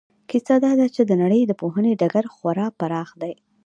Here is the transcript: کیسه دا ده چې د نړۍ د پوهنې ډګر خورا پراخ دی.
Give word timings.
کیسه 0.29 0.55
دا 0.65 0.71
ده 0.79 0.87
چې 0.95 1.01
د 1.05 1.11
نړۍ 1.21 1.41
د 1.45 1.51
پوهنې 1.61 1.91
ډګر 1.99 2.25
خورا 2.35 2.67
پراخ 2.79 3.09
دی. 3.21 3.33